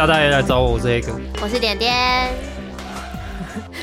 [0.00, 1.12] 要下大爷来找我这个。
[1.42, 2.34] 我是点点，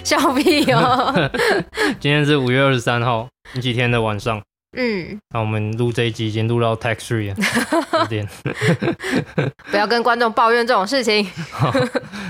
[0.03, 1.29] 笑屁哦。
[2.01, 4.41] 今天是五月二十三号星期天的晚上。
[4.75, 7.35] 嗯，那我们录这一集已经录到 Take Three 了，
[8.01, 8.27] 有点。
[9.69, 11.29] 不要跟观众抱怨这种事情。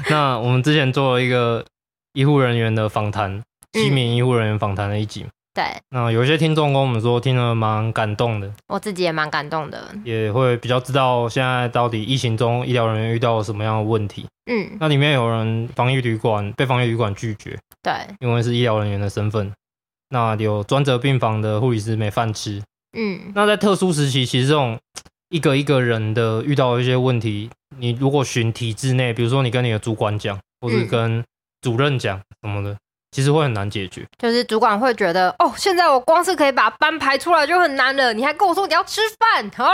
[0.10, 1.64] 那我们之前做了一个
[2.12, 3.42] 医护人员的访谈，
[3.72, 5.26] 七名医护人员访谈的一集。
[5.58, 8.54] 对，那有一些听众跟我们说，听了蛮感动的。
[8.68, 14.28] 我自己也蛮感动的，也会比较知道现在到底疫情中医疗人员遇到了什么样的问题。
[14.46, 19.52] 嗯，那里面有人防疫旅馆被防疫旅馆拒绝，对，因为是医疗人员的身份。
[20.10, 22.62] 那有专责病房的护理师没饭吃。
[22.96, 24.78] 嗯，那在特殊时期，其实这种
[25.30, 27.50] 一个一个人的遇到一些问题，
[27.80, 31.24] 你如果寻体制内，比如说你跟你的主管讲，或者跟
[31.62, 32.78] 主任讲什么的。
[33.08, 39.74] 嗯其实会很难解决，就是主管会觉得，哦，现在我光是可以把班排出来就很难了，你还跟我说你要吃饭啊？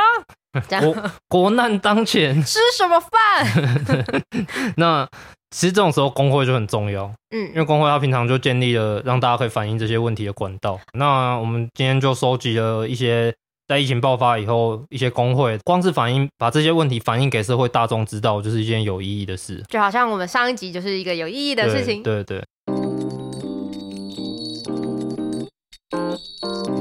[0.80, 4.14] 国国难当前， 吃什么饭？
[4.78, 5.08] 那
[5.50, 10.80] 其实这种时候工会就很重要，嗯，因为工会它平常就建立了让大家可以反映这些问题的管道。
[10.94, 13.34] 那我们今天就收集了一些
[13.68, 19.64] 在疫情爆发以后，一些工会光是反映把这些问题反映给社会大众知道，就是一件有意义的事。
[19.70, 22.38] 就好像我们上一集就是一个有意义的事情，对对。
[22.38, 22.46] 对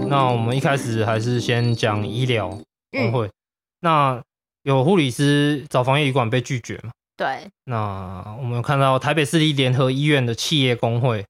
[0.09, 2.49] 那我们一开始还是先讲医疗
[2.91, 3.27] 工会。
[3.27, 3.33] 嗯、
[3.81, 4.23] 那
[4.63, 6.91] 有护理师找防疫旅馆被拒绝嘛？
[7.17, 7.49] 对。
[7.65, 11.25] 那我们有看到台北市立联合医院的企业工会，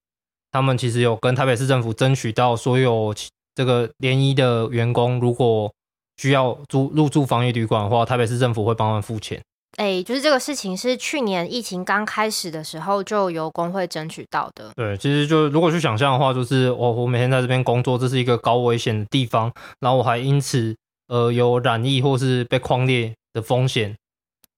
[0.51, 3.15] 他们其实有跟台北市政府争取到所有
[3.55, 5.73] 这个联医的员工，如果
[6.17, 9.41] 需要住入住防疫旅馆的话，台北市政府会帮他们付钱。
[9.79, 14.71] 哎、欸，就是这个事情是去年疫情刚开始的时候就由工会争取到的。
[14.77, 19.51] 对，其实就如果去想象的话，就是我我每天在这边工作，这是一个高危险的地方，
[19.81, 20.77] 然后我还因此
[21.09, 23.97] 呃有染疫或是被框列的风险。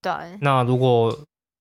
[0.02, 1.16] 对，那如果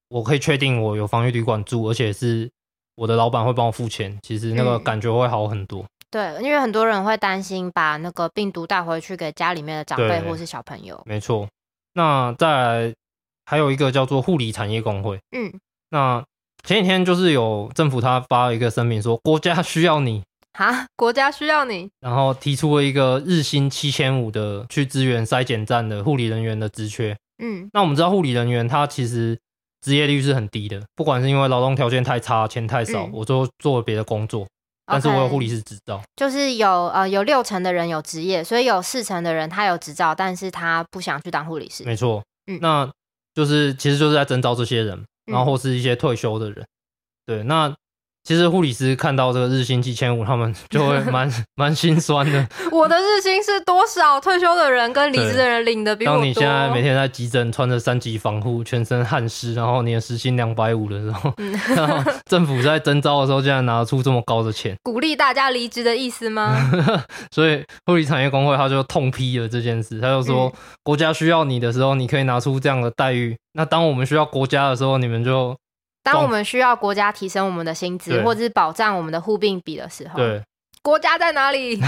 [0.10, 2.50] 我可以确定我有防疫旅馆住，而且是
[2.96, 5.84] 我的老板会帮我付钱，其实那个感觉会好很多。
[5.84, 11.00] 嗯、对，因为很多人会担心把那个病毒带回去给家里面的长辈或是小朋友。
[11.06, 11.48] 没错，
[11.94, 12.94] 那再来。
[13.46, 15.52] 还有一个叫做护理产业工会，嗯，
[15.90, 16.24] 那
[16.64, 20.24] 前几天就是有政府他发了一个声明说，国家需要你
[20.54, 29.38] 啊，国家需要你，然后提出了一个日薪七千五的去支援筛检站的护理人员的职缺，嗯，那我们知道护理人员他其实
[29.82, 34.48] 职业率是很低的，不管是因为劳动条件太差，钱太少，嗯、我都做了别的工作，
[34.86, 42.90] 但是我有护理师执照，就是有呃有六成的人有职业，所以有四成的人他有执照，但是他不想去当护理师，没错，嗯，那。
[43.34, 46.68] 就是，其实就是在征召这些人，然后或是一些退休的人，嗯、
[47.26, 47.76] 对，那。
[48.24, 52.48] 其实护理师看到这个日薪七千五，他们就会 蛮蛮心酸的。
[52.72, 54.20] 我的日薪是多少？
[54.22, 56.20] 退休的人跟离职的人领的比我多。
[56.20, 66.56] 当你现在每天在急诊穿着三级防护，全身汗湿，然后你的时薪两百五的时候，嗯、 然后政府在征招的时候竟然拿出这么高的钱，鼓励大家离职的意思吗？
[67.36, 75.54] 所以护理产业工会他就痛批了这件事，他就说：嗯、国家需要你的时候，你可以拿出这样的待遇；那当我们需要国家的时候，你们就。
[76.04, 80.44] 当我们需要国家提升我们的薪资，或者是保障我们的护病比的时候，对，
[80.82, 81.80] 国家在哪里？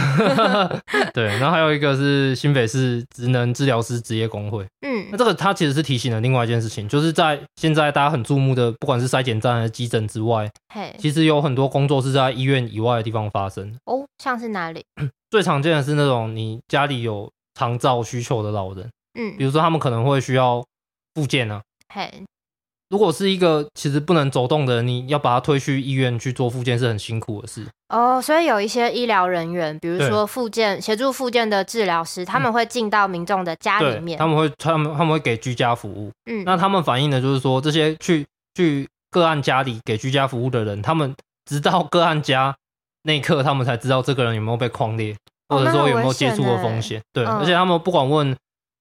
[1.13, 13.75] 对，然后还有一个是新北市职能治疗师职业工会，嗯，那这个它其实是提醒了另外一件事情，就是在现在大家很注目的，不管是筛检站还是急诊之外，嘿，其实有很多工作是在医院以外的地方发生。
[13.83, 14.81] 哦，像是哪里？
[15.29, 18.89] 最常见的是那种你家里有长照需求的老人，
[19.19, 20.63] 嗯，比如说他们可能会需要
[21.13, 21.61] 复健啊，
[21.93, 22.09] 嘿。
[22.95, 28.21] 如果是一个其实不能走动的人，你要把他推去医院去做复健是很辛苦的事哦。
[28.21, 36.09] 所以有一些医疗人员，比如说复健协助复健的治疗师，他们会进到民众的家里面，他们会他们他们会给居家服务。
[36.31, 41.13] 嗯，那他们反映的就是说，这些去去个案家里给居家服务的人，他们
[41.43, 42.55] 直到个案家
[43.03, 45.13] 那一刻，他们才知道这个人有没有被框列，
[45.49, 47.01] 或者说有没有接触的风险。
[47.11, 48.33] 对，而且他们不管问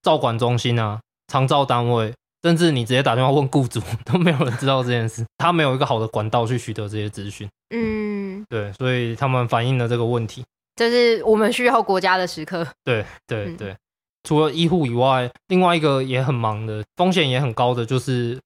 [0.04, 2.14] 照管中心啊、长照单位。
[2.44, 5.24] 甚至你直接打电话问雇主，都没有人知道这件事。
[5.38, 7.48] 他没有一个好的管道去取得这些资讯。
[7.74, 10.44] 嗯，对，所以他们反映了这个问题。
[10.76, 12.66] 这是我们需要国家的时刻。
[12.84, 13.76] 对对对，嗯、
[14.24, 18.38] 除了医护以外，另外一个也很忙的，风险也很高的，就是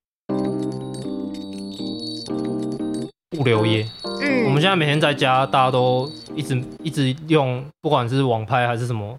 [3.37, 3.85] 物流业。
[4.23, 9.17] 嗯，我们现在每天在家，大家都一直一直用，不管是网拍还是什么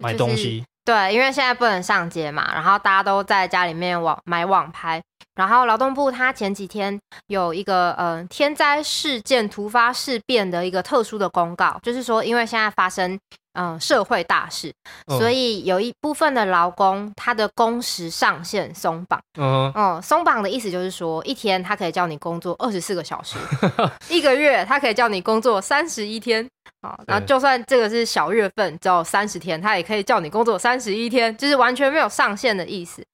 [0.00, 0.62] 买东西。
[0.86, 5.02] 对，因为现在不能上街嘛，然后大家都在家里面网买网拍。
[5.34, 13.18] 然后劳动部他前几天有一个呃天灾事件突发事变的一个特殊的公告，就是说因为现在发生。
[13.58, 14.70] 嗯，社会大事，
[15.16, 19.18] 所以有一部分的劳工他的工时上限松绑。
[19.40, 23.38] 嗯，哦，松绑的意思就是说，一天他可以叫你工作二十四个小时，
[24.14, 26.46] 一个月他可以叫你工作三十一天。
[26.82, 33.04] 好，然后就算这个是小月份，只有三十天，他也可以叫你工作三十一天，就是完全没有上限的意思。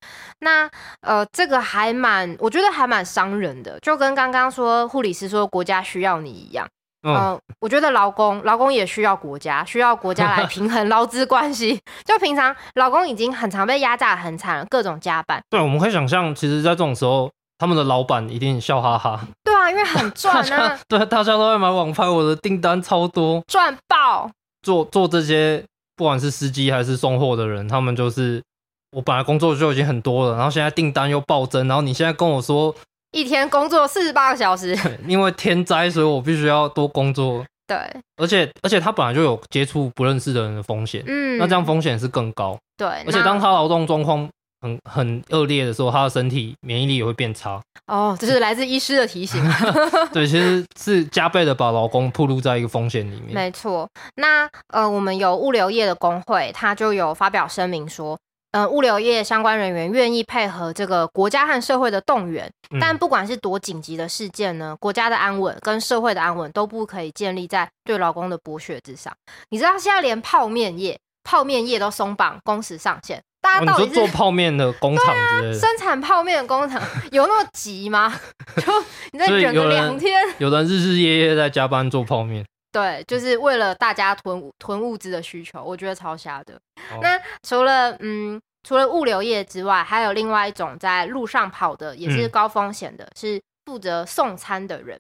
[0.40, 0.68] 那
[1.00, 6.66] 呃，这个还蛮，我觉得还蛮伤人的，就跟刚刚说护理师说国家需要你一样。
[7.04, 11.80] 嗯、呃，我觉得劳工劳工也需要国家，需要国家来平衡劳资关系。
[12.06, 15.42] 就平常劳工已经很常被压榨很惨了，各种加班。
[15.50, 17.28] 对，我们可以想象，其实，在这种时候，
[17.62, 19.20] 他们的老板一定笑哈哈。
[19.44, 20.76] 对啊，因为很赚啊。
[20.88, 24.28] 对，大家都在买网拍，我的订单超多，赚爆。
[24.62, 25.62] 做做这些，
[25.94, 28.42] 不管是司机还是送货的人，他们就是
[28.90, 32.74] 我本来工作就已经很多了，然后现在订单又暴增，然后你现在跟我说。
[33.12, 34.76] 一天工作四十八个小时，
[35.06, 37.44] 因为天灾，所以我必须要多工作。
[37.68, 37.76] 对，
[38.16, 42.58] 而且而且他本来就有接触不认识的人的风险，嗯，那这样风险是更高。
[42.76, 44.28] 对，而且当他劳动状况
[44.62, 47.60] 很很恶劣的时候，他的身体免疫力也会变差。
[47.86, 49.42] 哦，这是来自医师的提醒。
[50.14, 53.34] 对，其实是加倍的把劳工暴露在一个风险里面。
[53.34, 58.18] 没错，那呃，我们有物流业的工会，他就有发表声明说。
[58.54, 69.10] 嗯，物流业相关人员愿意配合这个国家和社会的动员，嗯、但不管是多紧急的事件呢，国家的安稳跟社会的安稳都不可以建立在对劳工的剥削之上。
[69.48, 76.80] 你知道现在连泡面业、泡面业都松绑工时上限，大家到底做泡面的工厂、啊，生产泡面的工厂
[77.10, 78.14] 有那么急吗？
[78.56, 78.72] 就
[79.10, 86.58] 你再忍个两天，有人日日夜夜在加班做泡面， 对，就是为了大家囤囤物资的需求，我觉得超瞎的。
[87.02, 94.98] 那除了嗯，除了物流业之外，还有另外一种在路上跑的，也是高风险的，嗯、是负责送餐的人。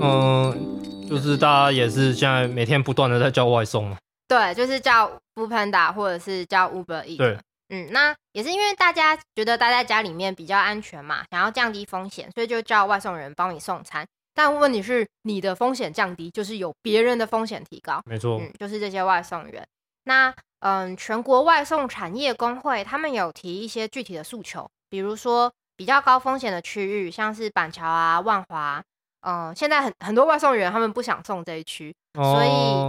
[0.00, 3.96] 嗯，就是大家也是现在每天不断的在叫外送嘛。
[4.26, 7.16] 对，就是叫 Foodpanda 或者是叫 Uber Eats。
[7.16, 14.06] 对，嗯，那也是因为大家觉得待在家里面比较安全嘛，想要降低风险，所以就叫外送人帮你送餐。
[14.34, 18.00] 但问题是，你的风险降低，就是有别人的风险提高。
[18.04, 19.66] 没错，嗯，就是这些外送员。
[20.04, 28.82] 那嗯，全国外送产业工会他们有提一些具体的诉求，比如说比较高风险的区域，像是板桥啊、万华，
[29.20, 32.48] 嗯，现在很很多外送员他们不想送这一区，哦，所以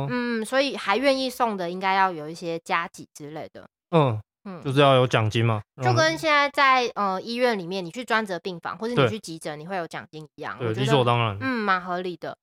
[0.09, 3.65] 嗯，所以还愿意送的，应该要有一些加给之类的。
[3.91, 4.19] 嗯。
[4.45, 10.57] 嗯，就是要有奖金嘛，就跟现在在呃医院里面，你去专责病房或者你去急诊，你会有奖金一样。
[10.57, 11.38] 对，理所当然。
[11.42, 12.35] 嗯，蛮合理的。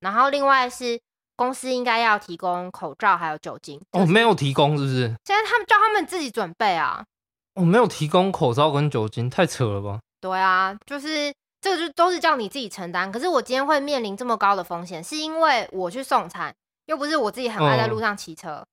[0.00, 0.98] 然后另外是
[1.36, 3.78] 公司应该要提供口罩还有酒精。
[3.90, 5.14] 哦，没有提供是不是？
[5.26, 7.04] 现在他们叫他们自己准备啊。
[7.54, 10.00] 哦，没有提供口罩跟酒精，太扯了吧？
[10.20, 13.10] 对啊，就是这个就都是叫你自己承担。
[13.10, 16.54] 可是我今天会面临这么高的风险，是因为我去送餐，
[16.86, 18.64] 又不是我自己很爱在路上骑车。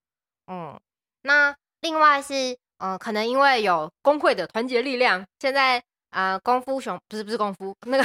[0.46, 0.80] 嗯，嗯，
[1.22, 2.56] 那另外是。
[2.82, 5.76] 嗯、呃，可能因为有工会的团结力量，现在
[6.08, 8.02] 啊、呃，功夫熊不是不是功夫，那个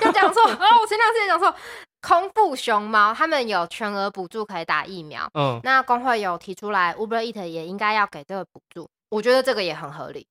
[0.00, 1.52] 要讲错啊， 我前两次也讲错，
[2.00, 10.26] 空腹熊猫他们有全额补助可以打疫苗，嗯，那工会有提出来，Uber Eats 也应该要给这个补助，我觉得这个也很合理，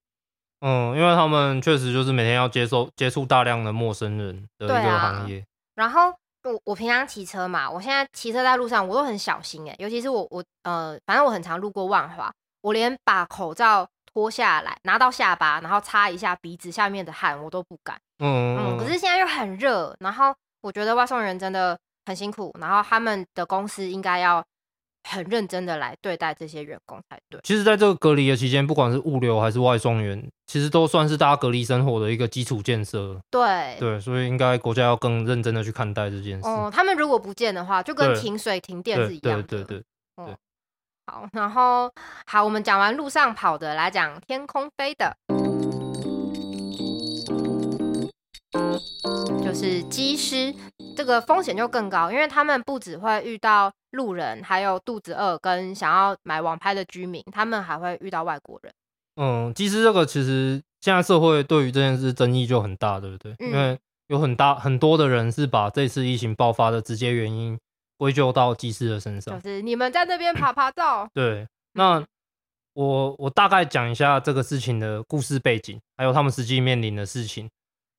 [0.62, 5.46] 嗯，因为他们确实就是每天要接受接触大量的陌生人的一个行业，啊、
[5.76, 6.10] 然后
[6.44, 12.32] 我我平常骑车嘛，我现在骑车在路上我都很小心哎，尤其是我我呃，反正我很常路过万华。
[12.62, 17.96] 我连把口罩脱下来，拿到下巴，然后擦一下鼻子下面的汗，我都不敢。
[18.18, 18.78] 嗯嗯。
[18.80, 24.44] 可是现在又很热，然后我觉得外送人真的很辛苦，然后他们的公司应该要
[25.08, 27.40] 很认真的来对待这些员工才对。
[27.44, 33.20] 其实，在这个隔离的期间，不管是物流还是外送员，其实都算是大家隔离生活的一个基础建设。
[33.30, 36.48] 对对，所以应该国家要更认真的去看待这件事。
[36.48, 39.44] 哦，他们如果不见的话，就跟停水停电是一样的。
[39.44, 39.78] 对对对。
[39.78, 40.36] 对对对
[41.08, 41.92] 好，然后
[42.26, 45.16] 好，我们讲完路上跑的，来讲天空飞的，
[49.44, 50.52] 就是机师，
[50.96, 58.74] 这个风险就更高，因为他们不只会遇到路人，还有肚子饿跟想要买网拍的居民，他们还会遇到外国人。
[59.18, 63.36] 嗯，其实这个其实现在社会对于这件事争议就很大，对不对？
[63.40, 67.60] 嗯、因为有很大很多的人是把这次疫情爆发的直接原因。
[67.98, 71.08] 归咎到技师的身上，就是你们在那边爬爬照。
[71.16, 72.06] 对，那
[72.74, 77.50] 我我大概讲一下这个事情的故事背景，还有他们实际面临的事情，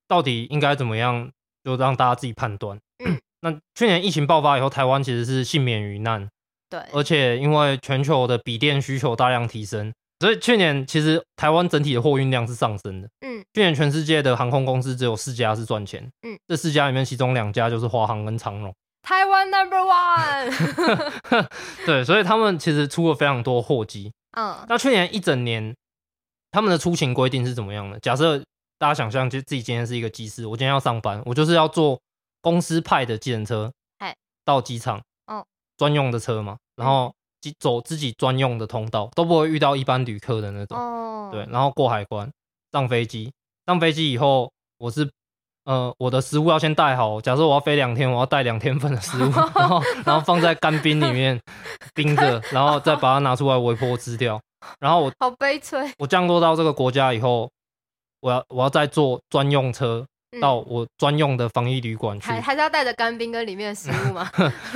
[0.07, 1.31] 到底应该怎么样，
[1.63, 2.79] 就让大家自己判断。
[3.05, 6.27] 嗯、 那去年疫情爆发以后，台湾其实是幸免于难，
[6.69, 13.07] 对，而且因为全球的笔电需求大量提升，所以去年其实台湾整体的货运量是上升的。
[13.21, 16.09] 嗯，去年全世界的航空公司只有四家是赚钱。
[16.23, 18.73] 嗯，这四家里面，其中两家就是华航跟长荣。
[19.03, 21.47] 台湾 Number One。
[21.85, 24.11] 对，所以他们其实出了非常多货机。
[24.37, 25.73] 嗯，那去年一整年，
[26.51, 27.99] 他们的出勤规定是怎么样的？
[27.99, 28.37] 假设
[28.77, 31.97] 大家想象，就自己今天是一个机师，我今天要上班，我就是要坐
[32.47, 33.69] 公司派的计程车，
[34.45, 37.13] 到机场，哦，专用的车嘛，然后
[37.59, 40.77] 走自己专用的通道，都不会遇到一般旅客的那种。
[40.77, 42.31] 哦，对，然后过海关，
[42.71, 43.33] 上飞机，
[43.65, 45.09] 上飞机以后，我是。
[45.65, 47.19] 呃，我的食物要先带好。
[47.19, 51.37] 假设我要飞两天，我要带两天份的食物，然后 然后放在干冰里面
[51.93, 54.39] 冰着，然后再把它拿出来微波吃掉。
[54.79, 55.91] 然后我好悲催。
[55.97, 57.51] 我降落到这个国家以后，
[58.21, 60.07] 我要我要再坐专用车
[60.41, 62.27] 到我专用的防疫旅馆去。
[62.27, 64.29] 还还是要带着干冰跟里面的食物吗？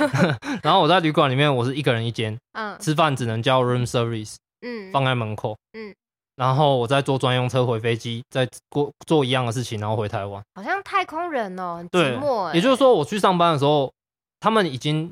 [0.62, 5.94] 然后我在旅馆里面，我是一个人一间，嗯，吃饭只能叫 room service，嗯，放在门口，嗯。
[6.36, 10.42] 然后我再坐专用车回飞机，再过做一样的事情，然后回台湾。
[10.54, 12.50] 好像太空人哦，很寂寞。
[12.50, 13.92] 对，也就是说，我去上班的时候，
[14.40, 15.10] 他们已经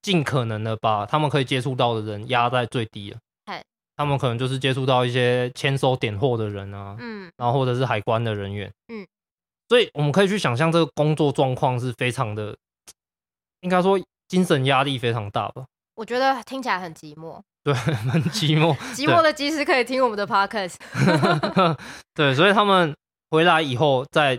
[0.00, 3.18] 尽可能的把他们可以接触到的人压在最低了。
[3.96, 9.06] 他们可能就是接触到一些签收点货的人啊，嗯，然后或者是海关的人员，嗯。
[9.70, 12.56] 所以我们可以去想象，这个工作状况是非常的，
[13.60, 13.96] 应该说
[14.26, 15.64] 精神压力非常大吧。
[15.94, 17.40] 我觉得听起来很寂寞。
[17.62, 17.72] 对，
[18.10, 18.76] 很寂寞。
[18.92, 20.74] 寂寞的机师可以听我们的 podcast。
[22.14, 22.92] 对，所以他们
[23.30, 24.36] 回来以后再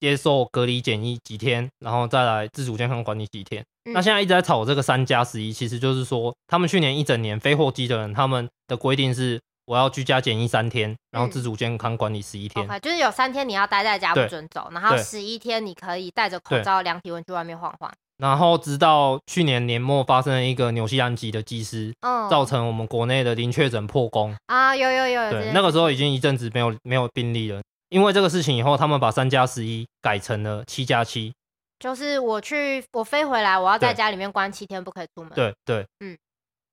[0.00, 3.64] 接受隔离检疫几天，然后再来自主健康管理几天。
[3.86, 12.66] 嗯、那现在一直在吵这个三加十一，其实就是说，他们去年一整年飞货机的人，他们的规定是我要居家检疫三天，然后自主健康管理十一天。
[12.66, 17.92] 嗯、okay, 就是有三天你要待在家不准走，然后十一天你可以戴着口罩量体温去外面晃晃。
[18.18, 27.60] 然后直到去年年末发生了一个纽西兰籍的技师，嗯，造成我们国内的零确诊破功啊，有有有，对，那个时候已经一阵子没有没有病例了。
[27.88, 31.32] 因为这个事情以后，他们把三加十一改成了七加七，
[31.78, 35.32] 就是我去我飞回来，我要在家里面关七天，不可以出门。
[35.34, 36.16] 对对，嗯，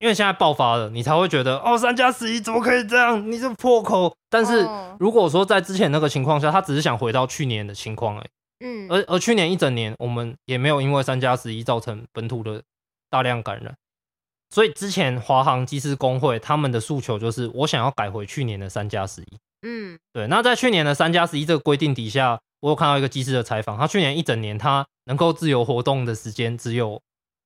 [0.02, 3.32] 因为现在爆发了，你才会觉得哦，三加十一怎么可以这样？
[3.32, 4.12] 你这破口。
[4.32, 4.68] 但是
[5.00, 8.28] 如果说在之前那个情况下，他只是想回到去年的情况而已。
[8.66, 12.64] 嗯，而而去年一整年，我们也没有因为三加十一造成本土的
[13.12, 13.76] 大量感染，
[14.50, 19.28] 所以之前华航机师工会他们的诉求就是，我想要改回去年的三加十一。
[19.68, 20.26] 嗯，对。
[20.26, 27.00] 那在去年的三加十一这个规定底下，我有看到一个机师的采访，他去年一整年他能够自由活动的时间只有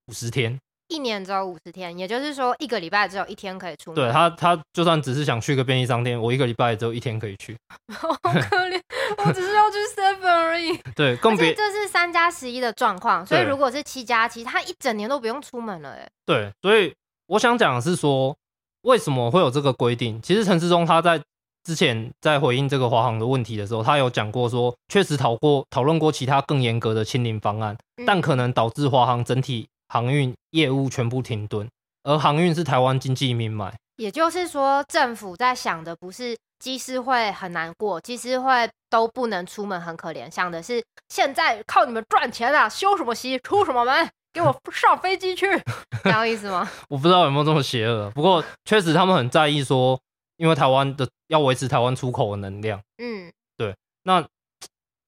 [0.08, 0.58] 五十天。
[0.88, 3.96] 一年只有五十天，也就是说一个礼拜只有一天可以出门。
[3.96, 7.58] 对他，他就算只是想去个便利商店，我一个礼拜只有一天可以去。
[7.92, 8.30] 好可
[8.70, 8.80] 怜，
[9.26, 10.78] 我只是要去 Seven 而已。
[10.96, 15.90] 对，更别这是三加十一的状况，所以如果是七加七，他一整年都不用出门了。
[15.92, 16.94] 哎，对，所以
[17.28, 18.36] 我想讲的是说，
[18.82, 20.22] 为什么会有这个规定？
[20.22, 21.20] 其实陈世忠他在
[21.64, 29.68] 之前在回应这个华航的问题的时候，他有讲过说，确实讨过讨论过其他更严格的清零方案，嗯、但可能导致华航整体。
[29.88, 31.68] 航运业务全部停顿，
[32.04, 33.74] 而航运是台湾经济命脉。
[33.98, 45.48] 也就是说，政府在想的不是机师会很难过，机师会都不能出门很可怜，想的是现在靠你们赚钱啊，休什么息，出什么门，给我上飞机去，
[46.04, 46.70] 这样意思吗？
[46.90, 49.98] 我不知道有没有这么邪恶，不过确实他们很在意说，
[50.36, 52.82] 因为台湾的要维持台湾出口的能量。
[52.98, 53.74] 嗯，对，
[54.04, 54.26] 那。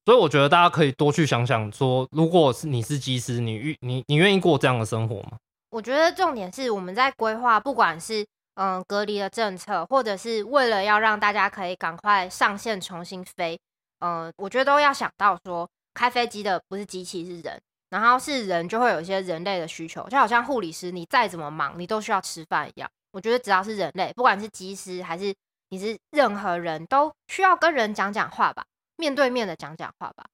[0.07, 5.31] 所以我觉得大家可以多去想想，说如果是你是机师，你愿你你愿意过这样的生活吗？
[5.69, 13.59] 我觉得重点是我们在规划，不管是嗯隔离的政策，或者是为了要让大家可以赶快上线重新飞，
[13.99, 17.59] 嗯，我觉得都要想到说，开飞机的不是机器是人，
[17.89, 22.89] 然后是人就会有一些人类的需求，就好像护理师，你再怎么忙，你都需要吃饭一样。
[23.11, 25.35] 我觉得只要是人类，不管是机师还是
[25.67, 28.63] 你是任何人都需要跟人讲讲话吧。
[28.97, 30.25] 面对面的讲讲话吧。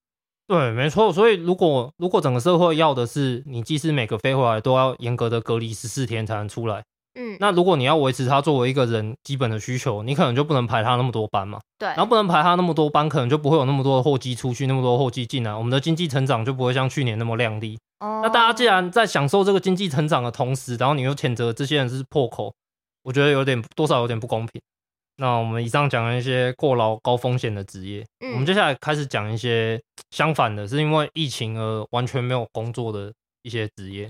[0.48, 1.12] 对，没错。
[1.14, 6.84] 所以如果如果整个社会要的是你即使每个飞回来都要严格的隔离十四天才能出来，
[7.16, 11.60] 嗯，那如果你要维持他作为一个人基本的需求，你可能就不能排他那么多班嘛。
[11.80, 17.78] 对，然后不能排他那么多班，可能就不会有那么多的货机出去，那么多货机进来，我们的经济成长就不会像去年那么亮丽。
[18.00, 22.54] 哦，那大家既然在享受这个经济成长的同时，然后你又谴责这些人是破口，
[23.04, 24.62] 我觉得有点多少有点不公平。
[25.18, 29.80] 那我们以上讲了一些过劳高风险的职业，嗯，我们接下来开始讲一些
[30.10, 34.10] 相反的，是因为疫情而完全没有工作的一些职业。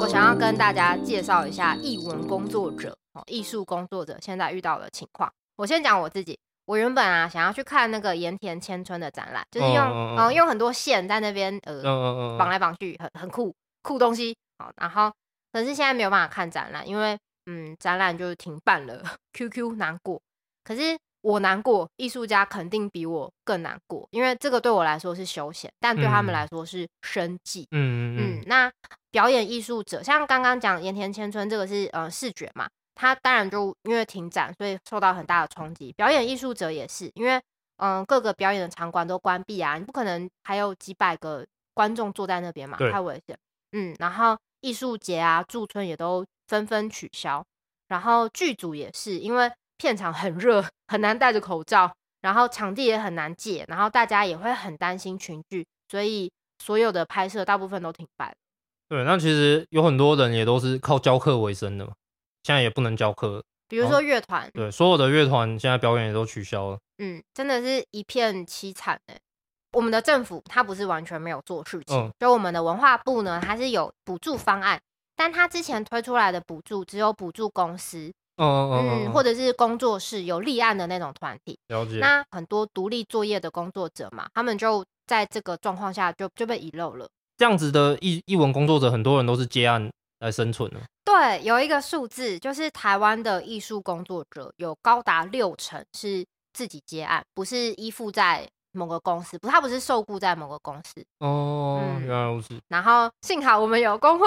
[0.00, 2.94] 我想要跟大家介绍一下艺文工作者、
[3.26, 5.32] 艺术工作者现在遇到的情况。
[5.56, 14.36] 我先讲我自己，我原本啊想要去看那个盐田千春的展览，就是用嗯、呃、用很多线在那边呃绑来绑去，很很酷酷东西。
[14.58, 15.10] 好，然后
[15.52, 20.20] 可是现在没有办法看展览，因为嗯展览就停办了，QQ 难过。
[20.64, 27.66] 可是我难过，艺术家肯定比我更难过，因为这个对我来说是休闲，但对他们来说是生计。
[27.70, 28.44] 嗯嗯嗯。
[28.46, 28.72] 那
[29.10, 32.68] 表演艺术者，像刚刚讲盐田千春这个是呃视觉嘛。
[32.94, 35.92] 他当然就因为停展，所以受到很大的冲击。
[35.96, 37.40] 表演艺术者也是，因为
[37.78, 43.36] 嗯，各个表演的场馆都关闭啊，你不可能还有几百个观众坐在那边嘛，太危险。
[43.72, 47.44] 嗯，然后艺术节啊、驻村也都纷纷取消。
[47.88, 58.34] 然后剧组也是，因为片场很热，很难戴着口罩，然后场地也很难借，然后大家也会很担心群聚，所以所有的拍摄大部分都停摆。
[58.88, 61.92] 对，那其实有很多人也都是靠教课为生的嘛。
[62.44, 66.78] 现在也不能教课，比如说乐团，对，所有的乐团现在表演也都取消了。
[66.98, 69.18] 嗯，真的是一片凄惨哎。
[69.72, 74.80] 我们的政府它不是完全没有做事情，嗯、就我们的文化部呢，它是有补助方案，
[75.16, 81.58] 但它之前推出来的补助只有补助公司，嗯嗯，嗯，嗯，嗯或者是工作室有立案的那种团体。
[81.68, 81.98] 了解。
[81.98, 87.08] 那很多独立作业的工作者嘛，他们就在这个状况下就就被遗漏了。
[87.38, 90.80] 这样子的艺艺文工作者，很多人都是接案来生存的。
[91.04, 101.04] 对，有一个数字，就是台湾的艺术工作者有高达六成是自己接案，不是依附在某个公司，不，他不是受雇在某个公司。
[101.20, 102.58] 哦，嗯、原来如此。
[102.68, 104.26] 然后幸好我们有工会，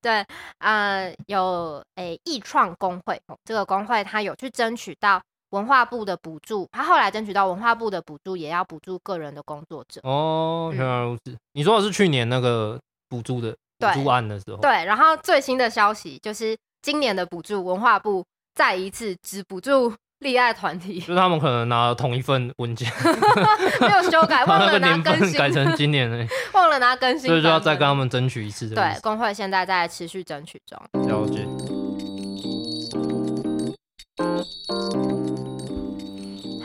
[0.00, 0.24] 对，
[0.58, 5.20] 呃，有诶艺创工会，这个工会他有去争取到
[5.50, 10.00] 文化部的补助，他后来争取到文化部的补助，也要补助个人的工作者。
[10.04, 11.32] 哦，原来如此。
[11.32, 13.56] 嗯、你说的是去年那个补助的？
[13.76, 18.24] 补助案的时候，对，然后最新的消息就是今年的补助，文化部
[18.54, 19.92] 再一次只补助
[20.24, 22.90] 立爱团体， 就是他们可能拿了同一份文件，
[23.80, 28.68] 没有修改， 忘了拿更新，改成今年的，忘了拿更新，所以就要再跟他们争取一次。
[28.70, 30.76] 对，工会现在在持续争取中。
[31.06, 31.46] 了解。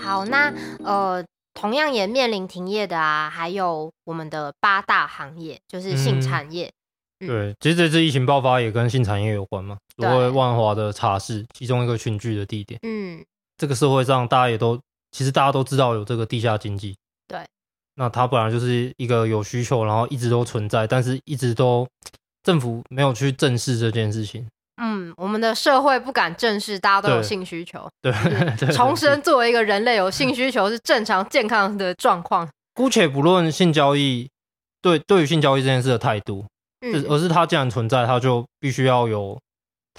[0.01, 0.51] 好，那
[0.83, 1.23] 呃。
[1.55, 6.71] 同样也面临停业的啊，还有我们的八大行业，就是性产业。
[7.19, 9.77] 嗯嗯、对，其实这次疫情爆发也跟性产业有关嘛。
[9.97, 12.79] 所谓万华的茶室，其中一个群聚的地点。
[12.83, 13.21] 嗯，
[13.59, 14.79] 这个社会上大家也都，
[15.11, 16.95] 其实大家都知道有这个地下经济。
[17.27, 17.45] 对，
[17.95, 21.85] 那它本来就是一个有需求，然后一直都存在，但是一直都
[22.41, 24.47] 政府没有去正视这件事情。
[24.81, 27.85] 嗯，我们的社会不敢正视，大家都有性需求。
[28.01, 28.13] 对，
[28.57, 32.47] 对重生作为一个人类有性需求是正常健康的状况。
[32.73, 34.29] 姑且不论性交易
[34.81, 36.45] 对对于性交易这件事的态度，
[36.79, 39.37] 嗯，而是它既然存在，它就必须要有，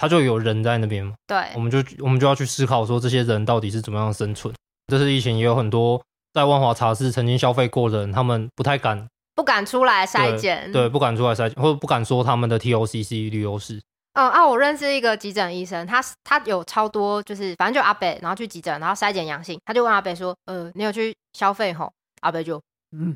[0.01, 1.13] 它就有人在那边嘛。
[1.27, 4.51] 对，我们就我们就要去思考说，这些人到底是怎么样生存。
[4.87, 6.01] 这次疫情也有很多
[6.33, 13.79] 在万华茶室曾经消费过的人，他们不太敢，不敢出来筛检，对，不敢出来筛检，或者不敢说他们的 TOCC 旅游史。
[14.13, 22.59] 嗯啊，我认识一个急诊医生，他他有超多，就是反正就阿北，然后去急诊，然后筛检阳性，他就问阿北说：“呃，你有去消费吼？”阿北就
[22.97, 23.15] 嗯，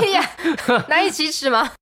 [0.00, 0.22] 屁呀，
[0.88, 1.72] 难以启齿吗？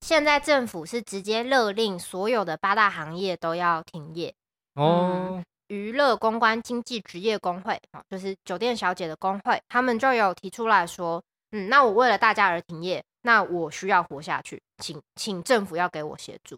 [0.00, 4.34] 现在政府是直接勒令所有的八大行业都要停业
[4.74, 5.42] 哦。
[5.68, 16.56] 娱乐公关经济职业工会，就是酒店小姐的工会，他们就有提出来说：“嗯，那我为了大家而停业，那我需要活下去，请请政府要给我协助。”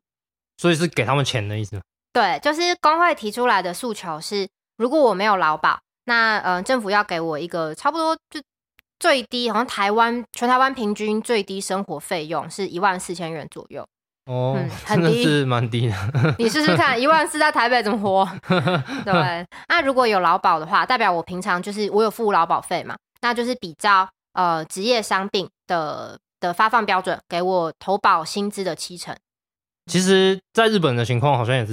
[0.59, 1.81] 所以是给他们钱的意思。
[2.13, 4.47] 对，就是工会提出来的诉求是，
[4.77, 8.43] 如果我没有劳保，那嗯、呃，政府要给我一个差不多就
[8.99, 13.87] 最低，好像台湾全台湾平均最低生活费用是一万四千元左右。
[14.27, 15.95] 哦，嗯、 很低，是蛮低的。
[16.39, 18.29] 你试试看，一万四在台北怎么活？
[19.05, 29.17] 对，那如果有劳保的话，代表我平常就是我有付劳保费嘛，那就是比较呃职业伤病的的发放标准，给我投保薪资的七成。
[29.87, 31.65] 其实，在日本的情况好像也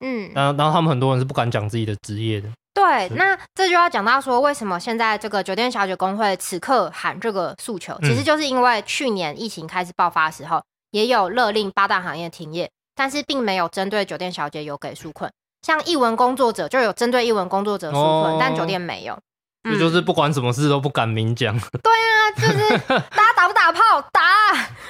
[0.00, 2.48] 嗯，然后然后他们很多人是不敢讲自己的职业的。
[2.72, 15.30] 对，那这就要讲到说，为什么现在这个酒店小姐工会此刻喊这个诉求，其实就是因为去年疫情开始爆发的时候，也有勒令八大行业停业，但是并没有针对酒店小姐有给纾困，
[15.62, 19.18] 像译文工作者就有针对译文工作者纾困，哦、但酒店没有。
[19.62, 21.58] 这就是不管什么事都不敢明讲。
[21.82, 24.20] 对啊，就是 大家打不打炮打。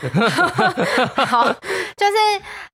[1.26, 2.16] 好，就是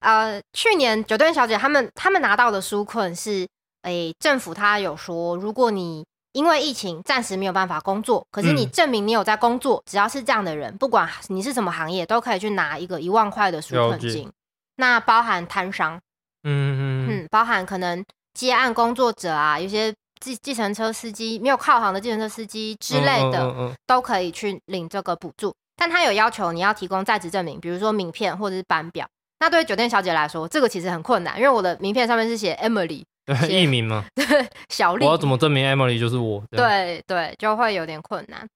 [0.00, 3.46] 呃，去年酒店小姐他们他们拿到的纾困是，
[3.82, 14.30] 诶、欸，政府他有说，如果你因为疫情暂时没有办法工作，可是你证明你有在工作，嗯、只要是这样的人，不管你是什么行业，都可以去拿一个一万块的纾困金。
[14.76, 15.98] 那包含摊商，
[16.44, 18.04] 嗯嗯嗯，包含可能
[18.34, 25.54] 接案工作者啊，有些计计程车司机没有靠行的计程车司机之类的，嗯嗯嗯嗯、都可以去领这个补助。
[25.76, 29.06] 但他有要求你要提供在职证明，比如说名片或者是班表。
[29.38, 34.24] 那对于酒店小姐来说，这个其实很困难，因为我的名片上面是写 Emily，对，艺名嘛， 对，
[34.70, 36.42] 小丽，我要怎么证明 Emily 就是我？
[36.50, 38.48] 对对，就会有点困难。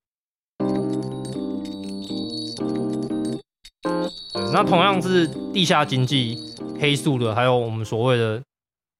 [4.52, 6.38] 那同样是地下经济
[6.80, 8.42] 黑素的，还有我们所谓的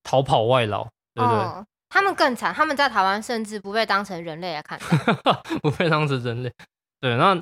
[0.04, 1.38] 逃跑外劳，对不对？
[1.38, 4.86] 哦，他们更惨，他们在台湾甚至不被当成人类来看待，
[5.60, 6.50] 不被当成人类。
[7.00, 7.34] 对，那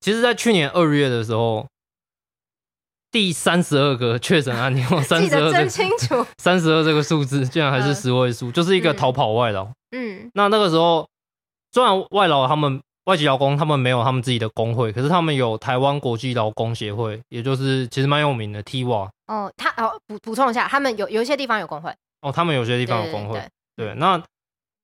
[0.00, 1.66] 其实，在去年二月的时候，
[3.10, 4.82] 第三十二个确诊案例，
[5.20, 9.68] 记得真清楚， 三十二这个数字竟然还是十位数，呃，就是一个逃跑外劳。
[9.92, 11.08] 嗯，那那个时候，
[11.72, 12.80] 虽然外劳他们。
[13.06, 19.08] 外籍劳工他们没有他们自己的工会，可是他们有台湾国际劳工协会，也就是其实蛮有名的 TIWA。
[19.28, 21.94] 哦，他哦补补充一下，他们有有一些地方有工会。
[22.22, 23.34] 哦，他们有些地方有工会。
[23.34, 24.22] 对，对，对，对，那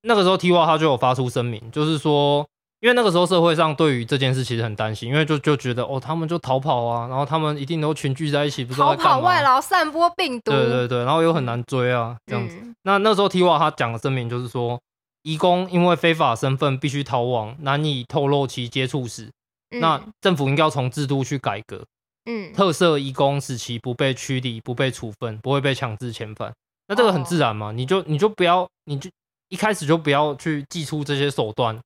[0.03, 2.47] 那个时候 TIWA 他就有发出声明，就是说，
[2.81, 8.95] 因为那个时候社会上对于这件事其实很担心，因为就就觉得哦，他们就逃跑啊，然后他们一定都群聚在一起，不知道。
[8.95, 10.51] 逃跑外劳散播病毒。
[10.51, 12.57] 对对对，然后又很难追啊，这样子。
[12.61, 14.79] 嗯、那那时候 TIWA 他讲的声明就是说。
[15.25, 19.31] 移工因为非法身份必须逃亡，难以透露其接触史。
[19.71, 21.85] 嗯、那政府应该要从制度去改革，
[22.25, 26.53] 嗯，特色移工使其不被驱离、不被处分、不会被强制遣返。
[26.93, 27.69] 那这个很自然嘛？
[27.69, 29.11] 哦、你就你就不要，你就
[29.49, 31.79] 一开始就不要去祭出这些手段，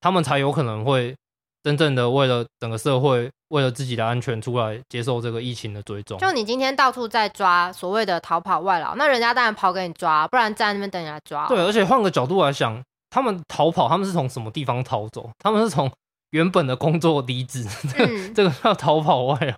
[0.00, 1.16] 他们才有可能会
[1.62, 3.30] 真正的为了整个社会。
[3.48, 11.46] 为了自己的安全出来接受这个疫情的追踪，就你今天到处在抓所谓的逃跑外劳，那人家当然跑给你抓，不然站在那边等人家抓。
[11.46, 15.30] 对，而且换个角度来想，他们逃跑，他们是从什么地方逃走？
[15.38, 15.88] 他们是从
[16.30, 17.64] 原本的工作离职，
[17.96, 19.54] 嗯、这个叫逃跑外劳。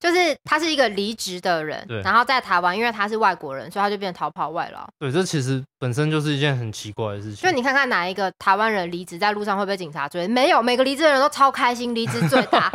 [0.00, 4.88] 就是他是一个离职的人，对，然后在台湾，因为他是外国人，所以他就变成逃跑外劳。
[4.98, 7.50] 对，这其实本身就是一件很奇怪的事情。
[7.50, 10.28] 就你看看哪一个台湾人离职在路上会被警察追？
[10.28, 12.70] 没有，每个离职的人都超开心，离职最大。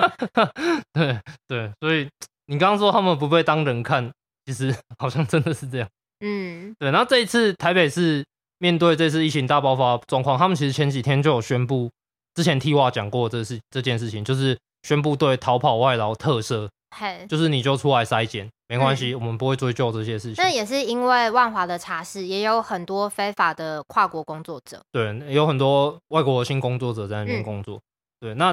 [0.92, 2.10] 对对，所以
[2.48, 4.12] 你刚刚说他们不被当人看，
[4.46, 5.88] 其实好像真的是这样。
[6.20, 6.92] 嗯，对。
[6.92, 8.26] 然后这一次台北市
[8.58, 11.90] 面对这次疫情大爆发状况，他们其实前几天就有宣布，
[12.36, 16.68] 之前 TIWA 讲过这事这件事情，就是宣布对逃跑外劳特赦。
[17.28, 20.44] 就是你就出来筛检，没关系，嗯，我们不会追究这些事情。
[20.44, 27.78] 那也是因为万华的茶室也有很多非法的跨国工作者，对，有很多外国的性工作者在那边工作。
[27.78, 27.82] 嗯、
[28.20, 28.52] 对，那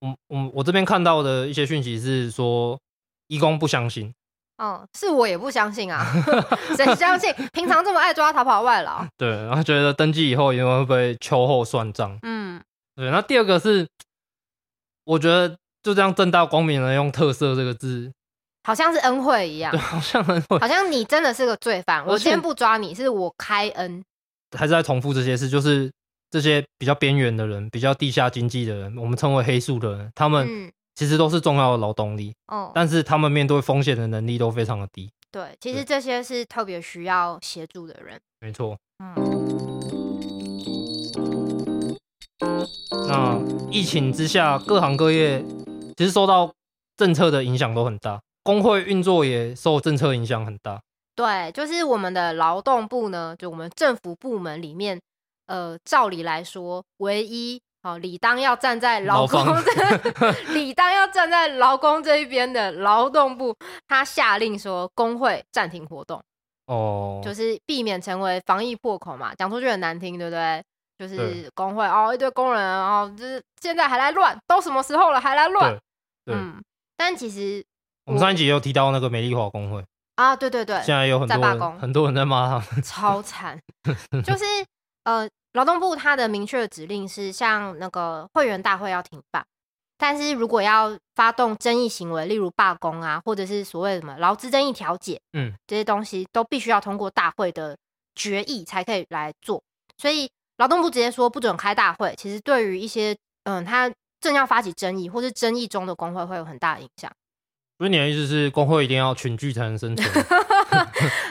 [0.00, 2.78] 我我我这边看到的一些讯息是说，
[3.26, 4.12] 义工不相信。
[4.58, 6.06] 哦，是我也不相信啊，
[6.76, 7.34] 谁相信？
[7.52, 12.18] 平常这么爱抓逃跑外劳， 对，然后觉得登记以后因为会被秋后算账。
[12.22, 12.62] 嗯，
[12.94, 13.10] 对。
[13.10, 13.88] 那第二个是，
[15.04, 15.56] 我觉得。
[15.84, 18.10] 就这样正大光明的用“特色”这个字，
[18.62, 22.02] 好像是恩惠一样，对，好像恩惠，好像你真的是个罪犯。
[22.06, 24.02] 我今天不抓你，是我开恩。
[24.56, 25.92] 还是在重复这些事，就是
[26.30, 32.32] 这些比较边缘的人、比较地下经济的人，我们称为黑素的人，他们其实都是重要的劳动力。
[32.46, 35.10] 哦、嗯，但是他们面对风险的能力都非常的低。
[35.30, 38.18] 对，其实这些是特别需要协助的人。
[38.40, 38.78] 没错。
[39.00, 39.34] 嗯。
[43.06, 43.38] 那
[43.70, 45.44] 疫情之下，各行各业。
[45.96, 46.52] 其实受到
[46.96, 50.80] 政策的影响都很大，工会运作也受政策影响很大。
[51.16, 55.00] 对，就是我们的劳动部呢，就我们政府部门里面，
[55.46, 63.54] 呃，照理来说，唯一哦，理当要站在劳工这， 理当要站在劳工这一边的劳动部，
[63.86, 66.20] 他下令说工会暂停活动，
[66.66, 70.64] 哦，就是避免成为防疫破口嘛，讲出去很难听，对不对？
[70.96, 75.76] 就是工会哦，一堆工人哦，就是现在还来乱，都什么时候了还来乱？
[76.26, 76.62] 嗯，
[76.96, 77.64] 但其实
[78.04, 83.60] 我，我们上一集有提到那个美丽华工会啊，对对对，现在有很多很多人在骂他们，超惨。
[84.24, 84.44] 就是
[85.02, 89.44] 呃，劳动部他的明确的指令是，像那个会员大会要停办，
[89.98, 97.76] 但是如果要发动争议行为，例如罢工啊，或者是所谓什么劳资争议调解，嗯，这些东西都必须要通过大会的
[98.14, 99.60] 决议才可以来做，
[99.98, 100.30] 所以。
[100.58, 103.90] 劳动部直接说不准开大会，其实对于一些嗯，他
[104.20, 107.10] 正要发起争议或是争议中的工会会有很大的影响。
[107.78, 110.26] 所以你的意思是，工会一定要群聚才能生存？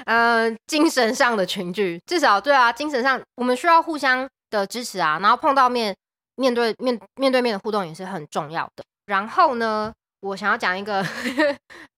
[0.06, 5.96] 嗯， 精神上的群聚，至少对啊，精神上我们需要互相的支持啊，然后碰到面，
[6.36, 8.84] 面对面面对面的互动也是很重要的。
[9.06, 11.06] 然后呢，我想要讲一个。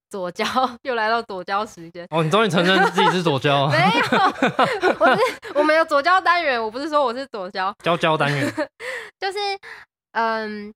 [0.10, 0.46] 左交
[0.84, 2.24] 又来到左交时间哦！
[2.24, 3.68] 你终于承认自己是左交？
[3.72, 5.22] 没有，我是
[5.56, 8.52] 我们有左交单元，我不是说我是左交交交单元，
[9.20, 9.38] 就是
[10.12, 10.74] 嗯，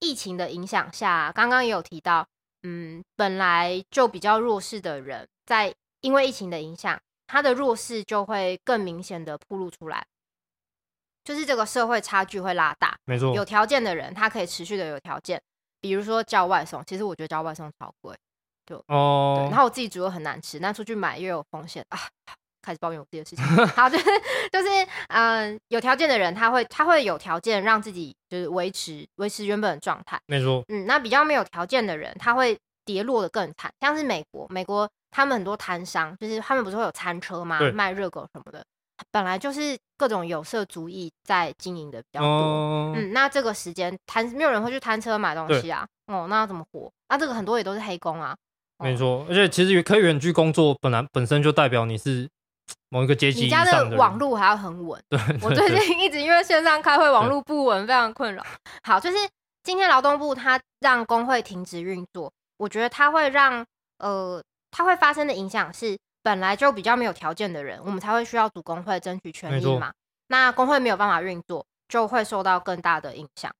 [0.00, 2.26] 疫情的影响下，刚刚也有提到，
[2.62, 10.04] 嗯，本来就比较弱势的人，在因为疫情的影响，他的弱势就会更明显的暴露出来，
[11.24, 12.96] 就是这个社会差距会拉大。
[13.04, 15.42] 没错，有条件的人他可以持续的有条件，
[15.80, 18.14] 比如说叫外送，其实我觉得叫外送超贵，
[18.66, 21.98] 就哦，然后我自己煮又很难吃，那出去买又有风险啊。
[22.60, 24.04] 开始抱怨我自己的事情，好，就 是
[24.52, 24.68] 就是，
[25.08, 37.58] 嗯、呃，有条件的人他会他会有条件让自己就是维持维持原本的状态，没错，嗯，那比较没有条件的人他会跌落的更惨，像是美国，美国他们很多摊商，就是他们不是会有餐车吗？
[37.72, 38.62] 卖热狗什么的，
[39.10, 46.90] 本来就是各种有色主义在经营的比较多，嗯，嗯，那这个时间摊没有人会去摊车买东西啊，哦，那要怎么活？
[47.08, 48.36] 那这个很多也都是黑工啊，
[48.78, 52.28] 没错，而且其实可以远距工作，本来本身就代表你是。
[52.90, 54.98] 某一个阶级，你家的网路还要很稳。
[55.10, 58.44] 对，我最近一直因为线上开会，网路不稳，非常困扰。
[58.82, 59.16] 好，就是
[59.62, 63.64] 今天劳动部他让工会停止运作，我觉得它会让
[63.98, 69.90] 呃，它会发生的影响是，本来就比较没有条件的人，我们才会需要组工会争取权益嘛。
[70.26, 73.50] 那工会没有办法运作，就会受到更大的影响。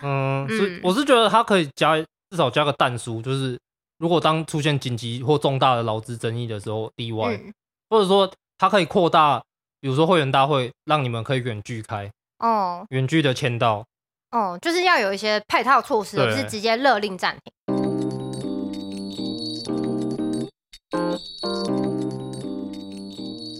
[0.00, 3.58] 嗯，是，我是觉得他可以加至少加个但书，就是
[3.98, 7.34] 如果当出现紧急或重大的劳资争议的时候，例外。
[7.34, 7.52] 嗯
[7.90, 9.40] 或者说，他可以扩大，
[9.80, 13.84] 比如说会员大会，让你们可以远距开哦，远距的签到
[14.30, 17.83] 哦，就是要有一些配套措施，不是直接勒令暂停。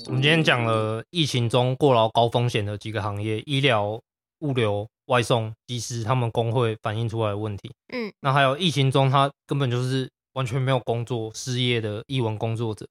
[0.07, 4.01] 我们今天讲了疫情中过劳高风险的几个行业：医疗、
[4.41, 7.73] 物流、外送、机师，他们工会反映出来的问题。
[7.93, 12.87] 嗯，那还有疫情中他根本就是完全没有工作、失业的译文工作者，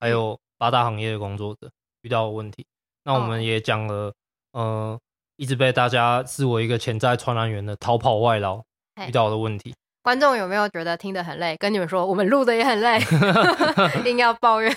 [0.00, 0.38] 还有、嗯。
[0.58, 2.64] 八大行业的工作者遇到的问题，
[3.04, 4.10] 那我们也讲了，
[4.52, 4.98] 哦、呃，
[5.36, 8.64] 一直被大家视为一个潜在传染源的逃跑外劳
[9.06, 9.74] 遇到的问题。
[10.06, 11.56] 观众有没有觉得听得很累？
[11.56, 12.96] 跟你们说，我们录的也很累，
[13.98, 14.72] 一定要抱怨。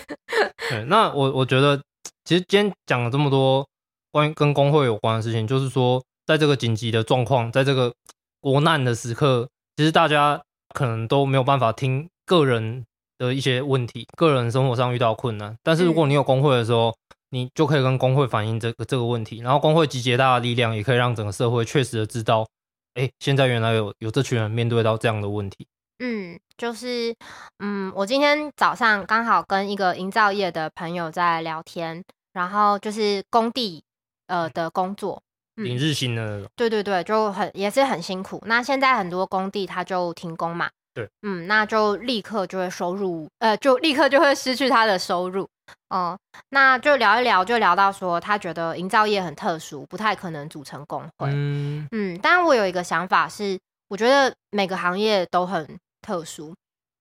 [0.72, 1.80] 对，那我我觉得，
[2.26, 3.64] 其实今天讲了这么多
[4.12, 7.94] 关于跟工会有关的事情，就是说，在这个紧急的状况，在这个
[8.42, 10.42] 国难的时刻，其实大家
[10.74, 12.84] 可能都没有办法听个人。
[13.20, 16.96] 的一些问题，个人生活上遇到困难，但是如果你有工会的时候，嗯、
[17.32, 22.48] 你就可以跟工会反映这个这个问题，然后工会集结大的力量，也可以让整个社会确实的知道，
[22.96, 25.68] 哎、欸，现在原来有有这群人面对到这样的问题。
[26.00, 27.14] 嗯，就是，
[27.60, 33.84] 嗯，我今天早上刚好跟一个营造业的朋友在聊天，然后就是工地
[34.28, 35.22] 呃的工作，
[35.56, 38.42] 领、嗯、日薪的那种，对对对，就很也是很辛苦。
[38.46, 40.70] 那现在很多工地他就停工嘛。
[40.94, 45.48] 对，嗯，那就立刻就会收入，呃，就立刻就会失去他的收入，
[45.90, 51.88] 哦、呃，那就聊一聊，就聊到说，他觉得营造业很特殊，不太可能组成工会，嗯。
[51.92, 56.54] 嗯，当然我有一个想法是，我觉得每个行业都很特殊，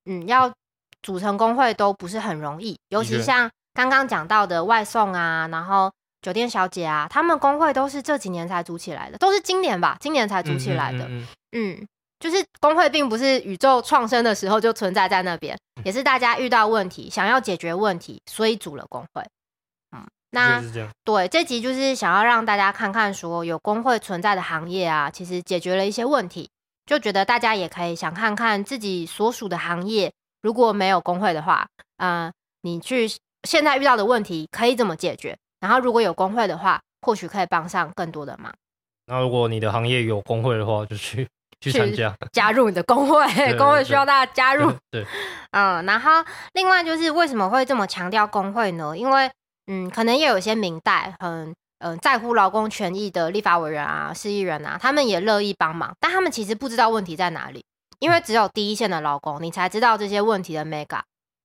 [0.06, 0.52] 嗯，要
[1.02, 11.08] 组成工会都不是很容易，尤其像刚刚讲到的外送啊，然后酒店小姐啊，他们工会都是这几年才组起来的，都是今年吧，今年才组起来的，嗯。
[11.08, 11.78] 嗯嗯。
[11.80, 11.88] 嗯
[12.20, 19.22] 就是工会并不是宇宙创生的时候就存在在那边，也是大家遇到问题，想要解决问题，所以组了工会。
[19.96, 20.60] 嗯，那
[21.04, 26.50] 对这集就是想要让大家看看说，有工会存在的行业啊，其实解决了一些问题，
[26.86, 33.08] 就觉得大家也可以想看看自己所属的行业，如果没有工会的话，呃，你去
[33.44, 35.36] 现在遇到的问题可以怎么解决？
[35.60, 38.52] 然后如果有工会的话，或许可以帮上更多的忙。
[39.06, 41.28] 那如果你的行业有工会的话，就去。
[41.60, 43.24] 去参加， 加入你的工会，
[43.58, 44.72] 工会需要大家加入。
[44.90, 45.04] 对，
[45.50, 48.96] 嗯，然后另外就是为什么会这么强调工会呢？
[48.96, 49.30] 因为，
[49.66, 57.64] 嗯，可能也有一些明代很，嗯，在乎劳工权益的立法委员啊、市议员啊，他们也乐意帮忙，但他们其实不知道问题在哪里，
[57.98, 61.00] 因为只有第一线的劳工，你才知道这些问题的 mega。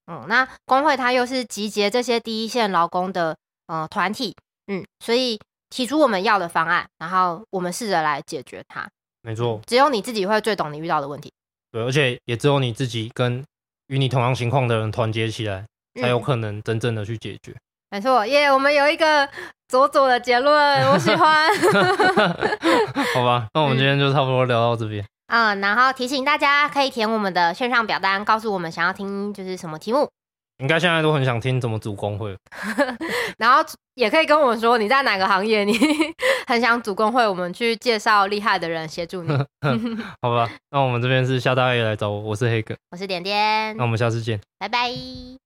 [0.06, 3.36] 嗯，那工会它又是集结这些第一线劳工的，
[3.67, 4.36] 呃，团体，
[4.67, 8.88] 嗯，所以提出我们要的方案，然后我们试着来解决它。
[9.24, 11.32] 没错，只有你自己会最懂你遇到的问题。
[11.72, 13.44] 对，而且也只有你自己跟
[13.88, 15.66] 与你同样情况的人团结起来，
[16.00, 17.56] 才有可能真正的去解决。
[17.90, 19.28] 没错，耶，我们有一个
[19.68, 21.50] 佐佐的结论，我喜欢。
[23.16, 25.06] 好吧，那我们今天就差不多聊到这边。
[25.28, 30.10] 嗯，然后提醒大家可以填我们的线上表单，告诉我们想要听就是什么题目。
[30.63, 32.34] 应该现在都很想听怎么组工会，
[33.38, 33.60] 然后
[33.95, 35.78] 也可以跟我们说你在哪个行业，你
[36.47, 39.30] 很想组工会，我们去介绍厉害的人协助你。
[40.23, 45.43] 好吧，那我们这边是夏大爷来找我，我是黑哥，我是点点，那我们下次见，拜拜。